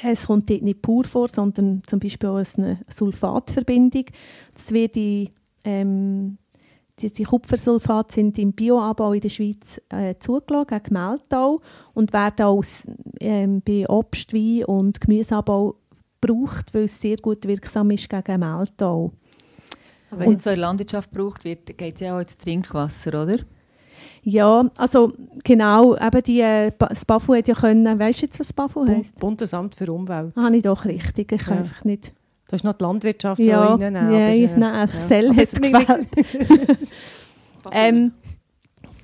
[0.03, 4.05] Es kommt dort nicht pur vor, sondern zum Beispiel auch eine Sulfatverbindung.
[4.53, 5.29] Das wird in,
[5.63, 6.37] ähm,
[6.99, 11.61] die, die Kupfersulfate sind im Bioanbau in der Schweiz äh, zugelassen, gegen Mehltau,
[11.95, 12.63] und werden auch
[13.19, 15.75] ähm, bei Obst-, Wein- und Gemüseanbau
[16.21, 19.11] gebraucht, weil es sehr gut wirksam ist gegen Mehltau.
[20.11, 23.37] Wenn es so in der Landwirtschaft gebraucht wird, geht es ja auch ins Trinkwasser, oder?
[24.23, 28.47] Ja, also genau, eben die, äh, das BAFU hat ja können, weißt du jetzt, was
[28.47, 29.17] das BAFU heisst?
[29.19, 30.35] Bundesamt für Umwelt.
[30.35, 31.59] Habe ich doch richtig, ich kann Ja.
[31.61, 32.13] einfach nicht.
[32.47, 33.93] Da ist noch die Landwirtschaft Ja, ja, reinnehmen.
[33.93, 35.01] nein, aber, nein, ja.
[35.07, 35.37] Sell Aber
[35.87, 36.07] hat
[36.81, 36.89] es-.
[37.71, 38.11] Ähm,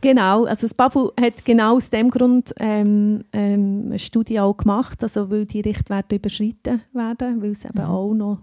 [0.01, 5.03] genau, also das BAFU hat genau aus dem Grund ähm, ähm, eine Studie auch gemacht,
[5.03, 7.85] also weil die Richtwerte überschritten werden, weil es eben Mhm.
[7.89, 8.37] auch noch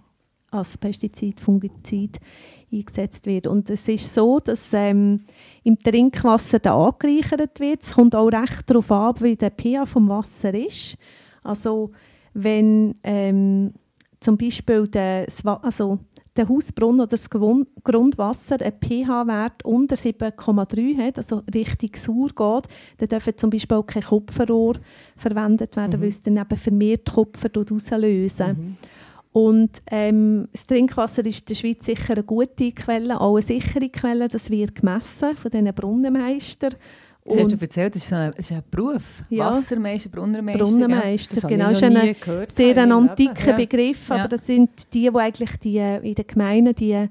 [0.53, 2.19] als Pestizid, Fungizid
[2.73, 3.47] eingesetzt wird.
[3.47, 5.21] Und es ist so, dass ähm,
[5.65, 7.83] im Trinkwasser da angereichert wird.
[7.83, 10.97] Es kommt auch recht darauf an, wie der pH vom Wasser ist.
[11.43, 11.91] Also
[12.35, 13.73] wenn ähm,
[14.21, 15.27] zum Beispiel der,
[15.63, 15.99] also
[16.35, 23.09] der Hausbrunnen oder das Grundwasser einen pH-Wert unter 7,3 hat, also richtig sauer geht, dann
[23.09, 24.77] dürfen zum Beispiel auch kein Kupferrohr
[25.17, 26.03] verwendet werden, Mhm.
[26.03, 28.49] weil es dann eben vermehrt Kupfer auslösen.
[28.49, 28.77] Mhm.
[29.33, 33.89] Und ähm, das Trinkwasser ist in der Schweiz sicher eine gute Quelle, auch eine sichere
[33.89, 34.29] Quelle.
[34.29, 36.75] Das wird gemessen von diesen Brunnenmeistern.
[37.25, 39.23] Das hast du erzählt, das ist ein, das ist ein Beruf.
[39.31, 39.49] Ja.
[39.51, 40.65] Wassermeister, Brunnenmeister.
[40.65, 41.73] Brunnenmeister, Das genau, habe
[42.11, 42.51] ist gehört.
[42.53, 43.57] sehr ein antiker ja.
[43.57, 44.29] Begriff, aber Ja.
[44.29, 47.07] das sind die, die eigentlich die, in den Gemeinden die,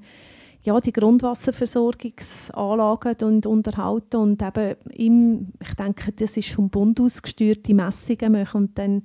[0.64, 7.22] ja, die Grundwasserversorgungsanlagen und unterhalten und eben im, ich denke, das ist vom Bund aus
[7.22, 9.02] gesteuerte Messungen machen und dann,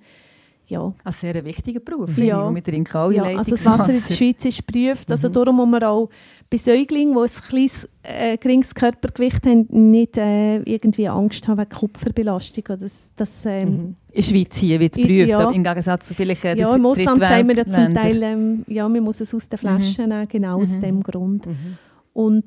[0.68, 2.18] ja, Ein sehr wichtiger Beruf.
[2.18, 2.54] Ja.
[2.54, 4.16] Wir trinken alle ja also das Wasser in der.
[4.16, 5.14] Schweiz ist geprüft, Mhm.
[5.14, 6.10] also darum muss man auch
[6.50, 11.70] bei Säuglingen, die ein kleines, äh, geringes Körpergewicht haben, nicht äh, irgendwie Angst haben wegen
[11.70, 12.64] Kupferbelastung.
[12.68, 13.96] Das, das, ähm, Mhm.
[14.12, 15.52] In der Schweiz hier wird geprüft, ja.
[15.52, 17.94] im Gegensatz zu vielleicht äh, Ja, im Ausland sagen wir ja zum.
[17.94, 20.82] Teil, ähm, ja, man muss es aus der Flasche nehmen, genau aus Mhm.
[20.82, 21.46] dem Grund.
[21.46, 21.78] Mhm.
[22.14, 22.46] Und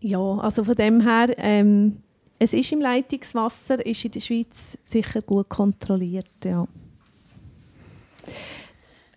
[0.00, 1.98] ja, also von dem her, ähm,
[2.38, 6.66] es ist im Leitungswasser, ist in der Schweiz sicher gut kontrolliert, ja.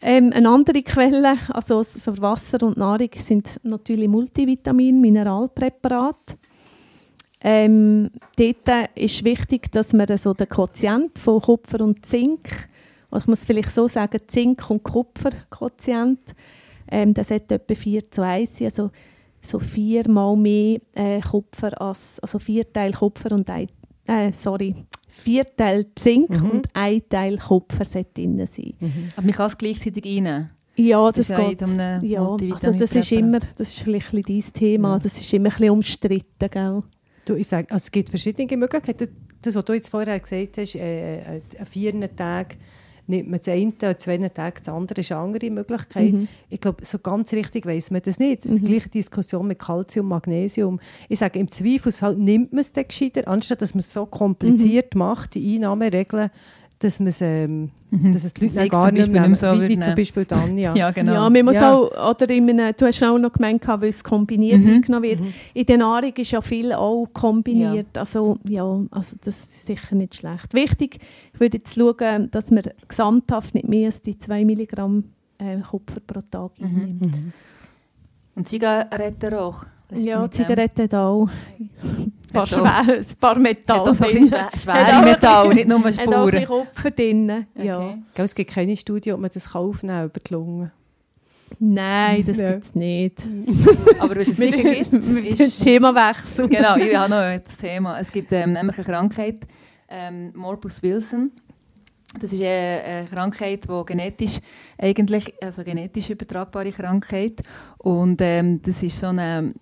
[0.05, 6.35] Ähm, eine andere Quelle, also so Wasser und Nahrung, sind natürlich Multivitamin, Mineralpräparate.
[7.39, 12.69] Ähm, dort ist wichtig, dass man so den Quotient von Kupfer und Zink,
[13.11, 16.19] also ich muss vielleicht so sagen, Zink- und Kupferquotient,
[16.91, 18.91] ähm, das hat etwa 4 zu 1, sein, also
[19.41, 23.69] so viermal mehr äh, Kupfer als, also vier Teil Kupfer und ein,
[24.07, 24.75] äh, sorry,
[25.23, 26.49] vier Teil Zink Mhm.
[26.49, 28.73] und ein Teil Kupfer sollte drin sein.
[28.79, 29.09] Mhm.
[29.15, 30.49] Aber man kann es gleichzeitig rein.
[30.75, 31.61] Ja, Das das, geht.
[32.01, 34.99] Ja, also das ist immer, das ist vielleicht ein bisschen dein Thema, Ja.
[34.99, 36.83] das ist immer ein bisschen umstritten, gell?
[37.25, 39.07] Du, ich sage, also es gibt verschiedene Möglichkeiten.
[39.41, 42.57] Das, was du jetzt vorher gesagt hast, äh, äh, an vier Tagen
[43.07, 46.13] nimmt man das eine, an zwei Tagen das andere, ist eine andere Möglichkeit.
[46.13, 46.27] Mhm.
[46.49, 48.45] Ich glaube, so ganz richtig weiß man das nicht.
[48.45, 48.61] Mhm.
[48.61, 50.79] Die gleiche Diskussion mit Calcium, Magnesium.
[51.09, 54.95] Ich sage, im Zweifelsfall nimmt man es dann gescheiter, anstatt dass man es so kompliziert
[54.95, 56.29] macht, die Einnahmeregeln,
[56.83, 58.11] dass, ähm, Mhm.
[58.11, 59.95] dass es die Leute ich gar nicht mehr so wie, wie zum nehmen.
[59.95, 60.75] Beispiel Tanja.
[60.75, 61.13] Ja, genau.
[61.13, 61.73] Ja, man muss Ja.
[61.73, 64.67] auch, oder in einem, du hast auch noch gemeint, weil es kombiniert Mhm.
[64.75, 65.19] eingenommen wird.
[65.53, 67.97] In der Nahrung ist ja viel auch kombiniert.
[67.97, 70.53] Also, ja, also das ist sicher nicht schlecht.
[70.53, 70.99] Wichtig,
[71.33, 75.03] ich würde jetzt schauen, dass man gesamthaft nicht mehr als die 2 Milligramm
[75.39, 76.65] äh, Kupfer pro Tag Mhm.
[76.65, 77.01] einnimmt.
[77.01, 77.33] Mhm.
[78.35, 79.65] Und Zigarettenrauch?
[79.89, 81.27] Das ist Ja, Zigaretten auch
[82.33, 84.33] paar, schwer, ein paar Metall Hat ein drin.
[84.61, 86.45] schwere Metall, ein nicht nur Hat auch ein Spuren.
[86.45, 87.45] Kupfer drin.
[87.55, 87.79] Ja.
[87.79, 87.97] Okay.
[88.15, 90.71] Es gibt keine Studie, ob man das kann aufnehmen über die Lunge.
[91.59, 92.51] Nein, das Ja.
[92.53, 93.17] gibt es nicht.
[93.99, 94.91] Aber was es sicher gibt,
[95.39, 95.63] ist...
[95.63, 96.49] Themawechsel.
[96.49, 97.99] Genau, ich habe noch das Thema.
[97.99, 99.47] Es gibt ähm, nämlich eine Krankheit,
[99.87, 101.31] ähm, Morbus Wilson.
[102.19, 104.39] Das ist eine, eine Krankheit, die genetisch
[104.77, 107.41] eigentlich, also genetisch übertragbare Krankheit.
[107.79, 109.53] Und ähm, das ist so eine,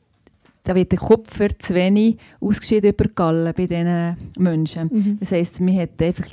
[0.64, 4.90] da wird der Kupfer zu wenig ausgeschieden über die Galle bei diesen Menschen.
[4.92, 5.18] Mhm.
[5.20, 6.26] Das heisst, man hat einfach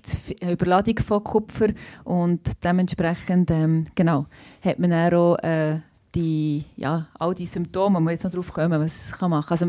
[0.43, 1.69] eine Überladung von Kupfer
[2.05, 4.27] und dementsprechend ähm, genau,
[4.63, 5.79] hat man dann auch äh,
[6.15, 9.51] die, ja, all die Symptome, wo wir jetzt noch drauf kommen, was kann man machen.
[9.53, 9.67] Also,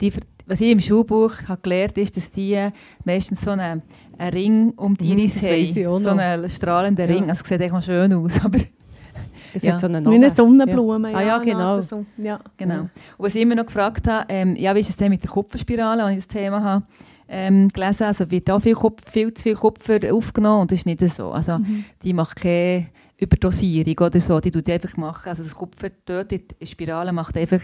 [0.00, 0.12] die,
[0.46, 2.68] was ich im Schulbuch habe gelernt ist, dass die
[3.04, 3.82] meistens so einen,
[4.18, 5.44] einen Ring um die Mhm, Iris
[5.86, 6.02] auch haben.
[6.04, 7.14] So einen strahlenden Ja.
[7.16, 7.28] Ring.
[7.28, 8.58] Also, es sieht echt noch schön aus, aber
[9.56, 9.72] Es Ja.
[9.74, 10.30] hat so eine Wie eine.
[10.34, 11.10] Sonnenblume.
[11.12, 11.16] Ja.
[11.18, 11.80] Ah ja, genau.
[11.82, 12.04] So.
[12.18, 12.40] Ja.
[12.56, 12.80] Genau.
[12.82, 15.30] Und was ich immer noch gefragt habe, ähm, ja, wie ist es denn mit der
[15.30, 16.84] Kupferspirale, als ich das Thema habe,
[17.28, 20.86] ähm, gelesen Also wird da viel, Kupf, viel zu viel Kupfer aufgenommen und das ist
[20.86, 21.30] nicht so.
[21.32, 21.58] Also
[22.02, 22.86] die macht keine
[23.18, 25.28] Überdosierung oder so, die tut die einfach machen.
[25.30, 27.60] Also das Kupfer dort in der Spirale macht einfach,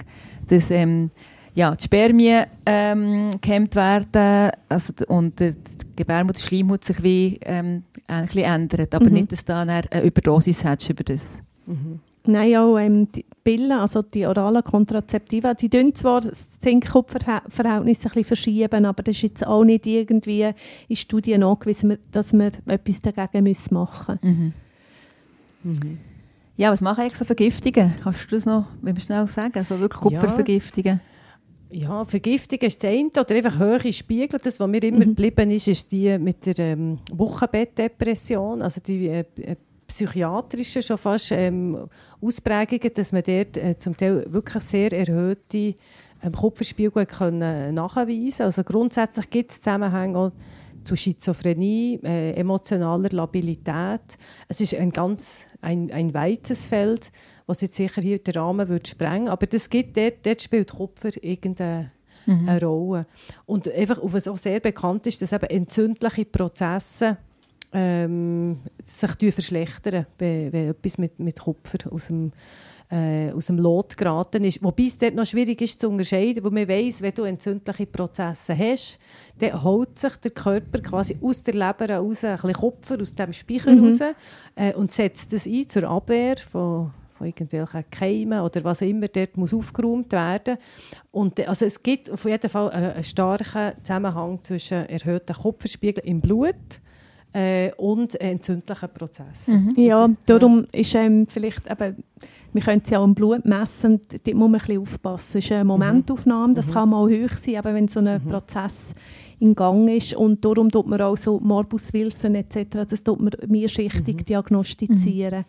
[0.48, 1.10] dass ähm,
[1.54, 5.58] ja, die Spermien ähm, gehemmt werden also, und der, die
[5.96, 9.12] Gebärmutterschleimhaut sich wie ähm, ein bisschen ändert, aber Mhm.
[9.12, 11.42] nicht, dass du dann eine Überdosis hast über das.
[11.66, 12.00] Mhm.
[12.24, 18.02] Nein, auch ähm, die Pillen, also die oralen Kontrazeptiva, die tun zwar das Zink-Kupfer-Verhältnis ein
[18.10, 20.50] bisschen verschieben, aber das ist jetzt auch nicht irgendwie
[20.88, 24.52] in Studien angewiesen, dass wir etwas dagegen müssen machen Mhm.
[25.64, 25.98] Mhm.
[26.56, 27.92] Ja, was machen eigentlich so Vergiftungen?
[28.02, 29.64] Kannst du das noch wenn wir schnell sagen?
[29.64, 30.20] So wirklich Ja.
[30.20, 31.00] Kupfervergiftungen?
[31.70, 34.38] Ja, Vergiftung ist das eine, oder einfach hohe Spiegel.
[34.42, 35.16] Das, was mir immer Mhm.
[35.16, 39.56] geblieben ist, ist die mit der ähm, Wochenbettdepression, also die äh, äh,
[39.92, 41.88] psychiatrischen schon fast ähm,
[42.20, 45.74] Ausprägungen, dass man dort äh, zum Teil wirklich sehr erhöhte
[46.22, 50.32] ähm, Kupferspiegel können nachweisen Also grundsätzlich gibt es Zusammenhänge
[50.84, 54.18] zu Schizophrenie, äh, emotionaler Labilität.
[54.48, 57.12] Es ist ein ganz ein, ein weites Feld,
[57.46, 59.28] was jetzt sicher hier den Rahmen würde sprengen.
[59.28, 61.92] Aber das gibt dort, dort spielt Kupfer irgendeine
[62.26, 63.06] eine Rolle.
[63.46, 67.18] Und einfach, was auch sehr bekannt ist, dass eben entzündliche Prozesse
[67.72, 72.32] ähm, sich verschlechtern, wenn, etwas mit, mit Kupfer aus dem,
[72.90, 74.62] äh, aus dem Lot geraten ist.
[74.62, 78.56] Wobei es dort noch schwierig ist zu unterscheiden, weil man weiss, wenn du entzündliche Prozesse
[78.56, 78.98] hast,
[79.38, 83.32] dann holt sich der Körper quasi aus der Leber raus ein bisschen Kupfer aus dem
[83.32, 83.84] Speicher Mhm.
[83.84, 84.00] raus
[84.54, 89.36] äh, und setzt das ein zur Abwehr von, von irgendwelchen Keimen oder was immer dort
[89.38, 90.58] muss aufgeräumt werden.
[91.10, 96.06] Und äh, also es gibt auf jeden Fall einen, einen starken Zusammenhang zwischen erhöhten Kupferspiegeln
[96.06, 96.54] im Blut
[97.32, 99.72] äh, und entzündlichen Prozessen.
[99.76, 102.02] Ja, darum ist ähm, vielleicht eben,
[102.52, 105.38] wir können es ja auch im Blut messen, dort muss man ein bisschen aufpassen.
[105.38, 108.94] Es ist eine Momentaufnahme, das kann mal hoch sein, aber wenn so ein Prozess
[109.40, 113.32] in Gang ist und darum tut man auch so Morbus Wilson etc., das tut man
[113.46, 115.44] mehrschichtig diagnostizieren.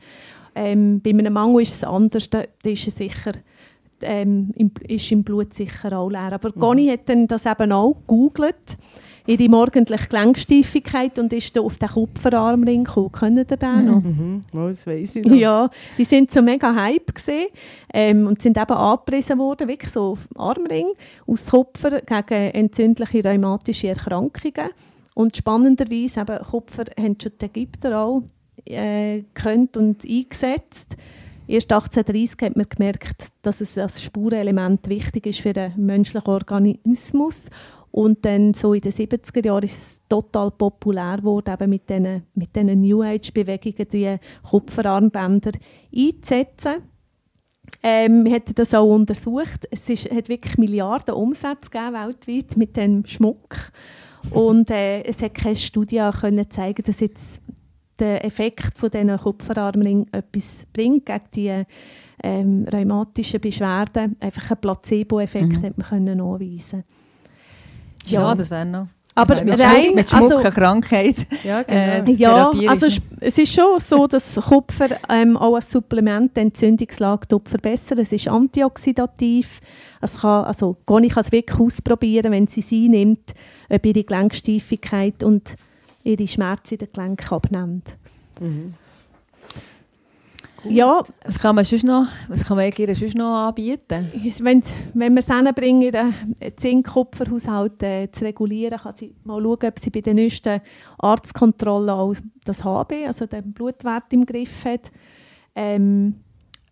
[0.56, 3.34] Ähm, bei einem Mangel ist es anders, da, da ist es sicher
[4.04, 6.34] ähm, im, ist im Blut sicher auch leer.
[6.34, 8.78] Aber Conny hat dann das eben auch gegoogelt,
[9.26, 13.12] ihre morgendliche Gelenksteifigkeit und ist da auf den Kupferarmring gekommen.
[13.12, 14.02] Kennt ihr den noch?
[14.02, 14.42] Mhm.
[14.54, 15.36] Oh, das weiss ich noch.
[15.36, 17.48] Ja, die sind so mega Hype gesehen
[17.94, 20.88] ähm, und sind eben angepriesen worden, wirklich so Armring
[21.26, 24.70] aus Kupfer gegen entzündliche rheumatische Erkrankungen.
[25.14, 28.24] Und spannenderweise eben Kupfer haben schon die Ägypter auch
[28.66, 30.98] äh, gekannt und eingesetzt.
[31.48, 37.44] Erst 1830 hat man gemerkt, dass es als Spurenelement wichtig ist für den menschlichen Organismus.
[37.94, 42.24] Und dann so in den 70er Jahren ist es total populär geworden, eben mit diesen
[42.34, 44.18] mit diesen New Age-Bewegungen, die
[44.50, 45.52] Kupferarmbänder
[45.96, 46.82] einzusetzen.
[47.84, 49.68] Ähm, wir haben das auch untersucht.
[49.70, 53.72] Es ist, hat wirklich Milliarden Umsätze gegeben weltweit mit dem Schmuck.
[54.32, 57.42] Und äh, es hat keine Studie können zeigen, dass jetzt
[58.00, 61.64] der Effekt von diesen Kupferarmring etwas bringt gegen die
[62.24, 64.16] ähm, rheumatischen Beschwerden.
[64.20, 65.62] Einfach einen Placebo-Effekt Mhm.
[65.62, 66.86] hat man können nachweisen.
[68.06, 68.36] Ja, Ja.
[68.36, 68.88] das wäre noch.
[69.16, 71.16] Aber mit rein, Schmuck, mit Schmuck also- eine Krankheit.
[71.44, 72.52] Ja, Äh, genau.
[72.52, 76.40] das Ja, also ist es ist schon so, dass Kupfer ähm, auch als Supplement die
[76.42, 78.00] Entzündungslage tut verbessern.
[78.00, 79.62] Es ist antioxidativ.
[80.02, 83.34] Es kann, also Conny kann es wirklich ausprobieren, wenn sie sie nimmt,
[83.70, 85.56] ob ihre Gelenksteifigkeit und
[86.04, 87.98] ihre Schmerzen in den Gelenken abnimmt.
[88.40, 88.74] Mhm.
[90.70, 94.12] Ja, Was kann man sonst noch, was kann man ihr sonst noch anbieten?
[94.40, 96.14] wenn, wenn wir es hinbringen, den
[96.58, 100.62] Zink-Kupferhaushalt äh, zu regulieren, kann sie mal schauen, ob sie bei den nächsten
[101.00, 102.14] Arztkontrollen auch
[102.46, 104.92] das HB, also den Blutwert im Griff hat.
[105.56, 106.16] Ähm,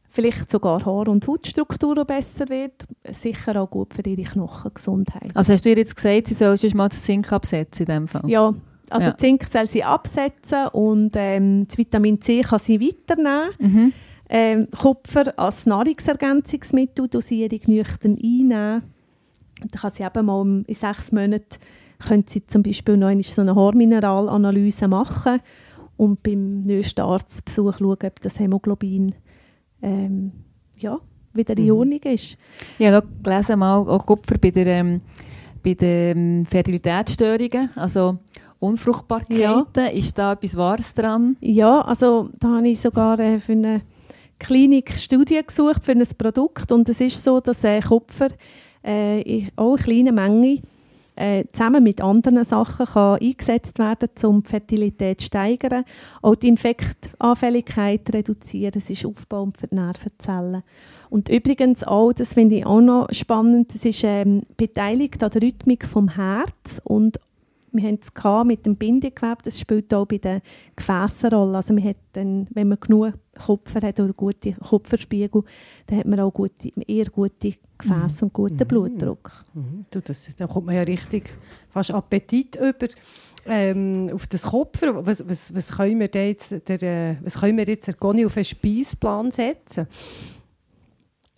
[0.10, 2.86] vielleicht sogar Haar- und Hautstruktur besser wird.
[3.12, 5.32] Sicher auch gut für ihre Knochengesundheit.
[5.34, 8.08] Also hast du ihr jetzt gesagt, sie soll sonst mal das Zink absetzen in dem
[8.08, 8.30] Fall?
[8.30, 8.54] Ja,
[8.92, 9.18] also Ja.
[9.18, 13.50] Zink soll sie absetzen und ähm, das Vitamin C kann sie weiternehmen.
[13.60, 13.94] Mhm.
[14.30, 18.84] Ähm, Kupfer als Nahrungsergänzungsmittel Dosierung nüchtern einnehmen.
[19.60, 21.58] Dann kann sie eben mal in sechs Monaten
[22.08, 25.40] könnte sie zum Beispiel noch einmal so eine Haarmineralanalyse machen
[25.98, 29.14] und beim nächsten Arztbesuch schauen, ob das Hämoglobin
[29.84, 30.32] ähm,
[30.80, 30.98] ja,
[31.34, 31.72] wieder in Mhm.
[31.72, 32.38] Ordnung ist.
[32.80, 35.02] Habe noch gelesen, mal, auch Kupfer bei der, ähm,
[35.64, 38.18] bei den ähm, Fertilitätsstörungen, also
[38.62, 39.88] Unfruchtbarkeiten.
[39.94, 41.36] Ist da etwas Wahres dran?
[41.42, 43.82] Ja, also da habe ich sogar äh, für eine
[44.40, 48.28] Klinik Studie gesucht für ein Produkt und es ist so, dass äh, Kupfer
[48.84, 50.62] äh, in auch in kleiner Menge
[51.16, 55.84] äh, zusammen mit anderen Sachen kann eingesetzt werden, um die Fertilität zu steigern,
[56.22, 60.64] auch die Infektanfälligkeit reduzieren, es ist aufbauend für die Nervenzellen.
[61.10, 65.42] Und übrigens auch, das finde ich auch noch spannend, es ist ähm, beteiligt an der
[65.42, 67.20] Rhythmik vom Herz und
[67.72, 70.42] wir haben es mit dem Bindegewebe, das spielt auch bei den
[70.76, 71.58] Gefäßen eine Rolle.
[71.58, 73.14] Also man hat dann, wenn man genug
[73.46, 75.44] Kupfer hat oder gute Kupferspiegel,
[75.88, 78.68] dann hat man auch gute, eher gute Gefäße und guten Mhm.
[78.68, 79.32] Blutdruck.
[79.54, 79.86] Mhm.
[79.90, 81.34] Du, das, da kommt man ja richtig
[81.70, 82.88] fast Appetit über
[83.46, 85.06] ähm, auf das Kupfer.
[85.06, 88.44] Was, was, was können wir jetzt, der, äh, was können wir jetzt der auf einen
[88.46, 89.88] Speisplan setzen?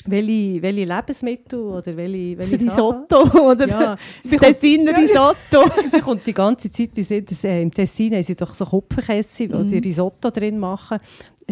[0.06, 3.98] Welche, welche Lebensmittel oder welche, Das welche Risotto oder Ja,
[4.38, 5.70] Tessiner Risotto.
[5.92, 8.66] Mir kommt die ganze Zeit in Sinn, dass, äh, im Tessin haben sie doch so
[8.66, 9.82] Kupferkäse, wo sie Mhm.
[9.82, 11.00] Risotto drin machen.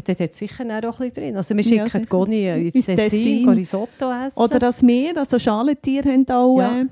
[0.06, 1.38] Dort hat sicher auch ein bisschen drin.
[1.38, 2.06] Also wir Ja, schicken sicher.
[2.10, 3.50] Goni äh, ins Ins Tessin, Tessin.
[3.50, 4.40] Risotto essen.
[4.40, 6.80] Oder das Meer, also Schalentiere haben auch Ja.
[6.82, 6.86] äh,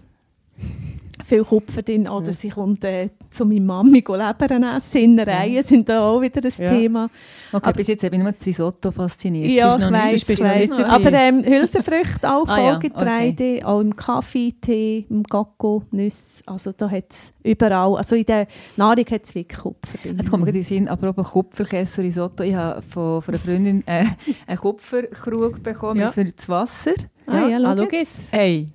[1.26, 2.08] viel Kupfer drin.
[2.08, 2.32] Oder Ja.
[2.32, 4.98] sie kommt äh, zu meiner Mami go Lebern essen.
[4.98, 6.70] Innereien sind da auch wieder ein Ja.
[6.70, 7.10] Thema.
[7.52, 9.50] Okay, Aber- bis jetzt bin ich nur das Risotto fasziniert.
[9.52, 10.30] Ja, ich nicht.
[10.30, 10.86] weiss, ich.
[10.86, 16.42] Aber ähm, Hülsenfrüchte auch, Ah ja, Vollgetreide, auch im Kaffee, Tee, im Kakao, Nüsse.
[16.46, 20.18] Also da hat es überall, also in der Nahrung hat es wirklich Kupfer drin.
[20.18, 22.44] Jetzt kommt mir gerade in den Sinn, apropos Kupferkäse und Risotto.
[22.44, 24.06] Ich habe von, von einer Freundin äh,
[24.48, 26.12] einen Kupferkrug bekommen Ja.
[26.12, 26.92] für das Wasser.
[27.28, 28.34] Ah, ja, schau ah, schau jetzt.
[28.34, 28.68] Hey,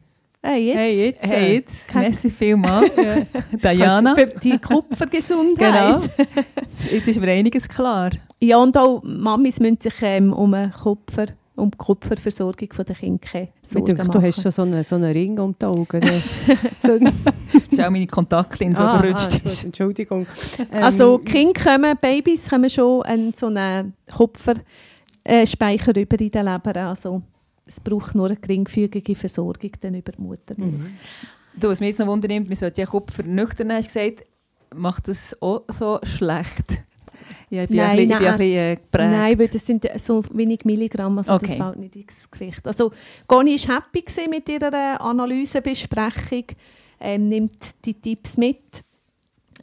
[0.46, 0.76] Hey, jetzt.
[0.76, 1.22] Hey, jetzt.
[1.22, 1.94] hey, jetzt.
[1.94, 2.90] Merci vielmals.
[3.62, 4.14] Diana.
[4.14, 5.58] Für die Kupfergesundheit.
[5.58, 6.02] Genau.
[6.90, 8.10] Jetzt ist mir einiges klar.
[8.40, 13.96] Ja, und auch Mamis müssen sich ähm, um, Kupfer, um die Kupferversorgung der Kinder Sorgen
[13.96, 14.10] machen.
[14.10, 16.02] du hast schon so einen, so einen Ring um die Augen.
[16.82, 19.64] so, Das ist auch meine Kontaktlinse, ah, verrutscht ah, ist.
[19.64, 20.26] Entschuldigung.
[20.58, 26.76] Ähm, Also Kinder kommen, Babys kommen schon an so einen Kupferspeicher über in den Leber.
[26.76, 27.22] Also
[27.66, 30.54] es braucht nur eine geringfügige Versorgung dann über die Mutter.
[30.56, 30.94] mhm.
[31.56, 34.26] Du, was mich jetzt noch wundernimmt, man sollte ja Kupfer nüchtern, hast du gesagt,
[34.74, 36.82] macht das auch so schlecht?
[37.48, 38.26] Ja, ich bin Nein, ein bisschen, nein.
[38.32, 39.10] ein bisschen äh, geprägt.
[39.10, 41.46] Nein, weil das sind so wenig Milligramm, also Okay.
[41.46, 42.66] das fällt nicht ins Gewicht.
[42.66, 42.90] Also
[43.28, 46.44] Goni war happy mit ihrer Analysebesprechung,
[47.00, 48.82] ähm, nimmt die Tipps mit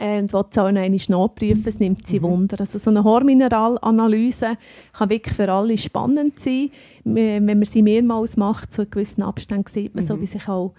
[0.02, 2.60] äh, und will es auch einmal nachprüfen, es nimmt sie Wunder.
[2.60, 4.58] Also so eine Hormineralanalyse
[4.94, 6.72] kann wirklich für alle spannend sein.
[7.04, 10.22] Wenn man sie mehrmals macht, so in gewissen Abständen, sieht man so, Mhm.
[10.22, 10.74] wie sich auch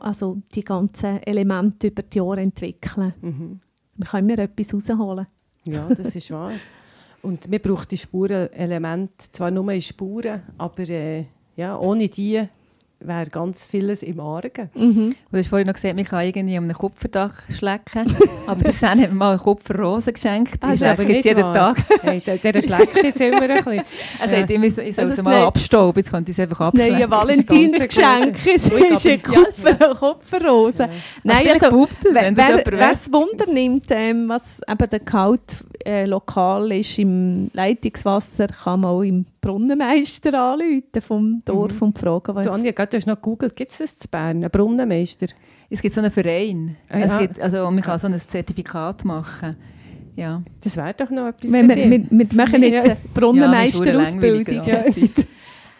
[0.00, 3.14] also die ganzen Elemente über die Jahre entwickeln.
[3.20, 3.60] Mhm.
[3.96, 5.26] Wir können mir etwas rausholen.
[5.64, 6.52] Ja, das ist wahr.
[7.22, 11.24] Und wir brauchen die Spurenelemente, zwar nur in Spuren, aber äh,
[11.56, 12.40] ja, ohne die
[13.02, 14.68] wäre ganz vieles im Argen.
[14.74, 15.14] Mhm.
[15.32, 18.14] Du hast vorhin noch gesagt, man kann irgendwie um ein Kupferdach schlecken.
[18.46, 20.54] aber das hat mir mal eine Kupferrose geschenkt.
[20.60, 21.74] Ah, Ich ist aber jetzt nicht jeden wahr.
[21.74, 21.84] Tag.
[22.02, 23.82] Hey, der, der schlägst du jetzt immer ein bisschen.
[24.20, 24.46] Er Ja.
[24.84, 26.00] ich soll Also es das mal ne- abstauben.
[26.00, 26.92] Jetzt könnte ich es einfach Das abschlecken.
[26.98, 30.82] neue Das Valentinsgeschenk ist eine Kupfer- Kupferrose.
[30.84, 35.40] Also Nein, also, wenn das wer, wer es Wunder nimmt, ähm, was eben der Gehalt
[35.84, 42.34] äh, lokal ist im Leitungswasser, kann man auch im Brunnenmeister anrufen vom Dorf und fragen,
[42.34, 45.26] was Du, Anja, du hast noch gegoogelt, gibt es das zu Bern, einen Brunnenmeister?
[45.68, 46.76] Es gibt so einen Verein.
[46.88, 47.18] Ah, es ja.
[47.18, 49.56] gibt, also man kann so ein Zertifikat machen.
[50.16, 50.42] Ja.
[50.60, 51.90] Das wäre doch noch etwas wir, dich.
[51.90, 54.64] wir, wir machen jetzt eine Brunnenmeisterausbildung.
[54.64, 54.84] Ja,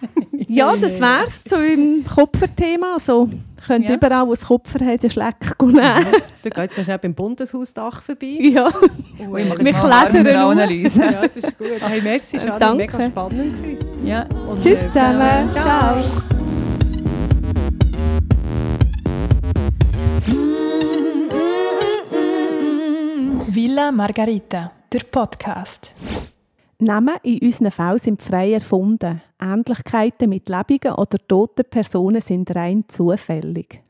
[0.53, 2.95] Ja, das ja, wäre es zu dem Kupferthema.
[2.95, 3.29] Also,
[3.69, 3.95] könnt Ja.
[3.95, 6.07] überall, wo es Kupfer hat, einen Schleck nehmen.
[6.43, 8.37] Du gehst jetzt auch beim Bundeshausdach vorbei.
[8.41, 8.67] ja.
[8.67, 10.27] Und, Ich mache Wir klettern.
[10.37, 11.05] Analyse.
[11.05, 11.69] ja, das ist gut.
[11.81, 12.77] Hey, merci, war Danke.
[12.79, 13.57] mega spannend.
[14.05, 14.27] Ja.
[14.49, 15.53] Und, Tschüss äh, zusammen.
[15.53, 15.97] Ciao.
[23.47, 25.95] Villa Margarita, der Podcast.
[26.79, 29.21] Namen in unseren Fällen sind frei erfunden.
[29.41, 33.83] Ähnlichkeiten mit lebenden oder toten Personen sind rein zufällig.